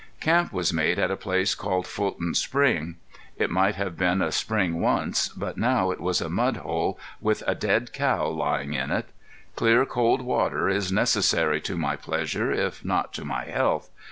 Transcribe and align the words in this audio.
Camp 0.19 0.51
was 0.51 0.73
made 0.73 0.97
at 0.97 1.11
a 1.11 1.15
place 1.15 1.53
called 1.53 1.85
Fulton 1.85 2.33
Spring. 2.33 2.95
It 3.37 3.51
might 3.51 3.75
have 3.75 3.95
been 3.99 4.19
a 4.23 4.31
spring 4.31 4.81
once, 4.81 5.27
but 5.29 5.57
now 5.59 5.91
it 5.91 5.99
was 6.01 6.21
a 6.21 6.27
mud 6.27 6.57
hole 6.57 6.97
with 7.19 7.43
a 7.45 7.53
dead 7.53 7.93
cow 7.93 8.27
lying 8.27 8.73
in 8.73 8.89
it. 8.89 9.09
Clear, 9.55 9.85
cold 9.85 10.21
water 10.23 10.67
is 10.67 10.91
necessary 10.91 11.61
to 11.61 11.77
my 11.77 11.95
pleasure, 11.95 12.51
if 12.51 12.83
not 12.83 13.13
to 13.13 13.23
my 13.23 13.45
health. 13.45 13.91